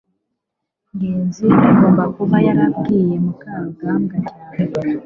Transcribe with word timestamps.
ngenzi 0.93 1.45
agomba 1.69 2.03
kuba 2.15 2.37
yarabwiye 2.47 3.15
mukarugambwa 3.25 4.15
cyane 4.29 4.63